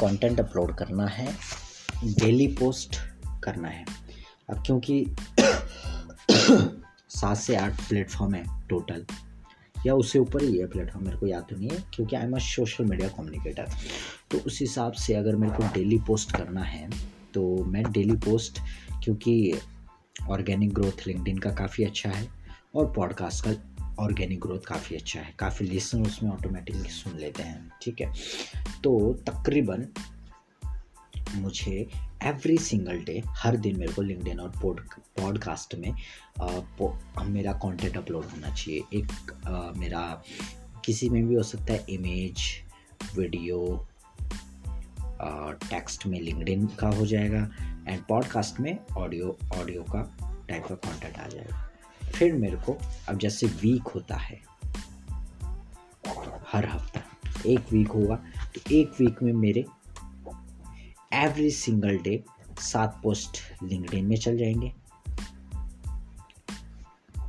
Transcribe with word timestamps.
Content 0.00 0.40
upload 0.40 0.74
करना 0.76 1.06
है 1.06 1.32
daily 2.04 2.46
post 2.58 2.96
करना 3.44 3.68
है। 3.68 3.84
अब 4.48 4.62
क्योंकि 4.66 5.04
सात 7.10 7.36
से 7.36 7.56
आठ 7.56 7.88
प्लेटफॉर्म 7.88 8.34
है 8.34 8.44
टोटल 8.68 9.04
या 9.86 9.94
उससे 9.94 10.18
ऊपर 10.18 10.42
ही 10.42 10.58
है 10.58 10.66
प्लेटफॉर्म 10.66 11.04
मेरे 11.06 11.18
को 11.18 11.26
याद 11.26 11.46
तो 11.50 11.56
नहीं 11.56 11.68
है, 11.70 11.84
क्योंकि 11.94 12.16
I 12.16 12.22
am 12.22 12.32
a 12.32 12.38
social 12.38 12.84
media 12.84 13.08
communicator 13.08 13.68
तो 14.30 14.38
उस 14.38 14.60
हिसाब 14.60 14.92
से 14.94 15.14
अगर 15.14 15.36
मेरे 15.36 15.52
को 15.56 15.72
डेली 15.74 15.98
पोस्ट 16.06 16.36
करना 16.36 16.62
है 16.62 16.88
तो 17.34 17.42
मैं 17.64 17.82
डेली 17.92 18.16
पोस्ट 18.24 18.58
क्योंकि 19.04 19.54
ऑर्गेनिक 20.28 20.72
ग्रोथ 20.74 21.06
लिंकडिन 21.06 21.38
का 21.38 21.50
काफ़ी 21.54 21.84
अच्छा 21.84 22.10
है, 22.10 22.26
और 22.74 22.92
पॉडकास्ट 22.92 23.44
का 23.44 23.52
ऑर्गेनिक 23.98 24.40
ग्रोथ 24.40 24.66
काफ़ी 24.66 24.96
अच्छा 24.96 25.20
है। 25.20 25.34
काफ़ी 25.38 25.66
लिसन 25.66 26.02
उसमें 26.06 26.30
ऑटोमेटिकली 26.30 26.88
सुन 26.90 27.18
लेते 27.18 27.42
हैं, 27.42 27.70
ठीक 27.82 28.00
है? 28.00 28.12
तो 28.84 29.12
तकरीबन 29.26 29.86
मुझे 31.34 31.88
एवरी 32.22 32.56
सिंगल 32.58 32.98
डे 32.98 33.22
हर 33.28 33.56
दिन 33.56 33.78
मेरे 33.78 33.92
को 33.92 34.02
लिंकडिन 34.02 34.40
और 34.40 34.48
पॉड 34.62 34.80
पॉडकास्ट 35.20 35.74
में 35.74 35.90
आ, 36.40 37.24
मेरा 37.24 37.52
कंटेंट 37.52 37.96
अपलोड 37.96 38.24
होना 38.24 38.54
चाहिए। 38.54 38.82
एक 38.94 39.32
आ, 39.46 39.72
मेरा 39.76 40.22
किसी 40.84 41.08
में 41.08 41.28
भी 41.28 41.34
हो 41.34 41.42
सकता 41.42 41.72
है 41.72 41.84
इमेज 41.88 42.44
वीडियो 43.16 43.86
टेक्स्ट 45.70 46.06
में 46.06 46.20
लिंकडिन 46.20 46.66
का 46.66 46.88
हो 46.88 47.06
जाएगा 47.06 47.48
एंड 47.88 48.02
पॉडकास्ट 48.08 48.60
में 48.60 48.78
ऑडियो 48.96 49.36
ऑडियो 49.56 49.82
का 49.82 50.02
टाइप 50.48 50.66
का 50.66 50.74
कंटेंट 50.74 51.18
आ 51.18 51.28
जाएगा। 51.28 51.68
फिर 52.14 52.32
मेरे 52.32 52.56
को 52.56 52.78
अब 53.08 53.18
जैसे 53.18 53.46
वीक 53.46 53.88
होता 53.88 54.16
है 54.16 54.40
हर 56.48 56.66
हफ़्ता 56.66 57.02
एक 57.46 57.72
वीक 57.72 57.88
होगा 57.88 58.24
तो 58.54 58.74
एक 58.74 58.92
वीक 59.00 59.22
में 59.22 59.32
मेरे 59.32 59.64
एवरी 61.12 61.50
सिंगल 61.50 61.98
डे 61.98 62.24
सात 62.60 63.00
पोस्ट 63.02 63.38
लिंकडिन 63.62 64.06
में 64.06 64.16
चल 64.16 64.38
जाएँगे। 64.38 64.74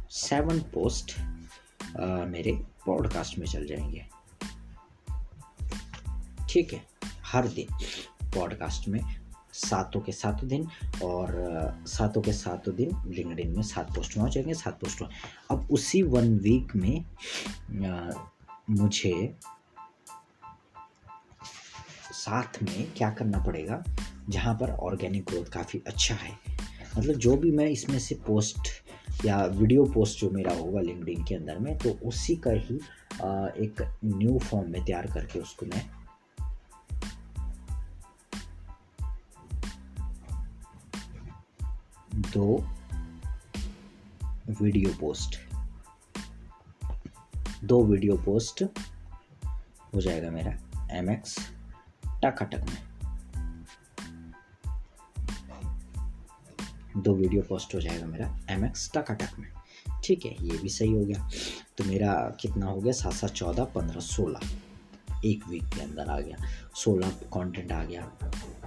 सेवन 0.10 0.60
पोस्ट 0.60 1.20
आ, 1.20 2.06
मेरे 2.26 2.52
पॉडकास्ट 2.86 3.40
में 3.40 3.48
चल 3.48 3.66
जाएँगे। 3.66 4.06
ठीक 6.50 6.74
है 6.74 6.86
हर 7.26 7.48
दिन 7.48 7.76
पॉडकास्ट 8.36 8.88
में 8.88 9.00
सातों 9.54 10.02
के 10.02 10.12
सातों 10.12 10.50
दिन 10.50 10.68
और 11.04 11.30
सातों 11.88 12.22
के 12.22 12.34
सातों 12.34 12.76
दिन 12.76 12.90
लिंकडिन 13.12 13.56
में 13.56 13.64
सात 13.64 13.96
पोस्ट 13.96 14.18
वहाँ 14.18 14.30
जाएँगे 14.30 14.54
सात 14.54 14.80
पोस्ट 14.80 15.04
अब 15.52 15.68
उसी 15.72 16.02
वन 16.02 16.38
वीक 16.38 16.76
में 16.76 17.06
आ, 17.88 18.12
मुझे 18.70 19.36
साथ 22.20 22.62
में 22.64 22.92
क्या 22.94 23.10
करना 23.10 23.40
पड़ेगा, 23.44 23.84
जहाँ 24.30 24.54
पर 24.56 24.72
ऑर्गेनिक 24.72 25.26
ग्रोथ 25.26 25.52
काफ़ी 25.52 25.82
अच्छा 25.88 26.16
है। 26.16 26.38
मतलब 26.98 27.16
जो 27.16 27.36
भी 27.38 27.52
मैं 27.52 27.66
इसमें 27.68 28.00
से 28.00 28.16
पोस्ट 28.28 28.68
या 29.26 29.44
वीडियो 29.46 29.84
पोस्ट 29.86 30.20
जो 30.20 30.30
मेरा 30.30 30.54
होगा 30.54 30.82
लिंकडिन 30.82 31.24
के 31.24 31.36
अंदर 31.36 31.58
में 31.60 31.78
तो 31.78 31.90
उसी 32.08 32.36
का 32.36 32.52
ही 32.52 32.76
एक 33.64 33.82
न्यू 34.06 34.38
फॉर्म 34.40 34.72
में 34.72 34.84
तैयार 34.86 35.08
करके 35.08 35.40
उसको 35.40 35.66
मैं 35.66 35.86
दो 42.34 42.58
वीडियो 44.62 44.94
पोस्ट 45.00 45.38
दो 47.64 47.84
वीडियो 47.86 48.18
पोस्ट 48.18 48.64
हो 49.94 50.02
जाएगा 50.02 50.30
मेरा 50.32 50.58
एम 50.92 51.10
एक्स 51.12 51.38
टकाटक 52.24 52.66
में 52.70 52.78
दो 56.98 57.14
वीडियो 57.16 57.42
पोस्ट 57.42 57.76
हो 57.76 57.80
जाएगा 57.82 58.06
मेरा 58.06 58.40
एम 58.50 58.66
एक्स 58.66 58.92
टकाटक 58.96 59.40
में 59.40 59.48
ठीक 60.04 60.26
है, 60.26 60.32
ये 60.42 60.58
भी 60.58 60.70
सही 60.70 60.92
हो 60.92 61.06
गया। 61.06 61.30
तो 61.78 61.84
मेरा 61.84 62.14
कितना 62.40 62.66
हो 62.66 62.80
गया? 62.82 62.92
सात 62.94 63.14
सात 63.14 63.32
चौदह, 63.32 63.64
पंद्रह 63.66 64.00
सोलह। 64.00 64.40
एक 65.26 65.48
वीक 65.50 65.64
के 65.66 65.82
अंदर 65.82 66.10
आ 66.10 66.20
गया। 66.20 66.38
सोलह 66.76 67.10
कंटेंट 67.10 67.72
आ 67.72 67.84
गया। 67.84 68.12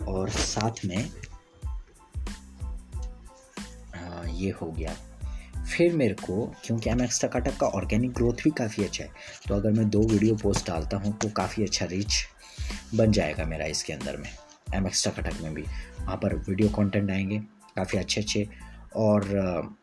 और 0.09 0.31
साथ 0.31 0.85
में 0.85 1.11
ये 4.33 4.51
हो 4.51 4.71
गया। 4.73 4.95
फिर 5.65 5.93
मेरे 5.93 6.15
को, 6.15 6.47
क्योंकि 6.65 6.91
एम 6.91 7.03
एक्स 7.03 7.25
टकाटक 7.25 7.57
का 7.57 7.67
ऑर्गेनिक 7.67 8.13
ग्रोथ 8.13 8.43
भी 8.45 8.51
काफ़ी 8.51 8.85
अच्छा 8.85 9.05
है 9.05 9.11
तो 9.49 9.55
अगर 9.55 9.71
मैं 9.71 9.89
दो 9.91 10.01
वीडियो 10.03 10.35
पोस्ट 10.35 10.67
डालता 10.67 10.97
हूँ 10.97 11.17
तो 11.19 11.29
काफ़ी 11.31 11.63
अच्छा 11.65 11.87
रीच 11.87 12.15
बन 12.95 13.13
जाएगा 13.13 13.45
मेरा 13.45 13.67
इसके 13.67 13.93
अंदर 13.93 14.17
में। 14.17 14.31
एम 14.75 14.87
एक्स 14.87 15.07
टकाटक 15.09 15.41
में 15.41 15.55
भी। 15.55 15.63
वहाँ 15.63 16.17
पर 16.17 16.35
वीडियो 16.49 16.69
कंटेंट 16.69 17.11
आएँगे, 17.11 17.39
काफ़ी 17.77 17.99
अच्छे 17.99 18.21
अच्छे 18.21 18.49
और 18.97 19.77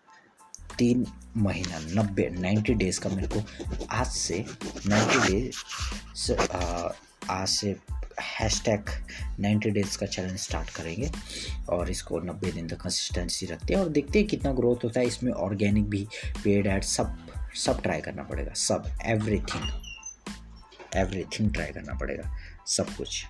तीन 0.77 1.05
महीना, 1.37 1.79
नब्बे 2.01 2.29
नाइन्टी 2.29 2.73
डेज़ 2.73 2.99
का 2.99 3.09
मेरे 3.09 3.27
को 3.27 3.43
आज 3.91 4.07
से 4.07 4.45
नाइन्टी 4.87 5.27
डेज़ 5.27 6.33
आज 7.29 7.47
से 7.47 7.75
हैश 8.21 8.61
टैग 8.65 8.89
नाइन्टी 9.39 9.69
डेज़ 9.69 9.97
का 9.97 10.05
चैलेंज 10.05 10.39
स्टार्ट 10.39 10.69
करेंगे। 10.69 11.11
और 11.69 11.89
इसको 11.91 12.19
नब्बे 12.19 12.51
दिन 12.51 12.67
तक 12.67 12.81
कंसिस्टेंसी 12.81 13.45
रखते 13.45 13.73
हैं 13.73 13.81
और 13.81 13.89
देखते 13.89 14.19
हैं 14.19 14.27
कितना 14.27 14.53
ग्रोथ 14.53 14.83
होता 14.83 14.99
है। 14.99 15.07
इसमें 15.07 15.31
ऑर्गेनिक 15.31 15.89
भी 15.89 16.07
पेड 16.43 16.67
एड 16.67 16.83
सब 16.83 17.17
सब 17.55 17.81
ट्राई 17.81 18.01
करना 18.01 18.23
पड़ेगा। 18.23 18.53
सब 18.53 18.89
एवरीथिंग 19.05 19.88
एवरीथिंग 20.95 21.53
ट्राई 21.53 21.71
करना 21.71 21.93
पड़ेगा 21.93 22.35
सब 22.67 22.95
कुछ। 22.95 23.25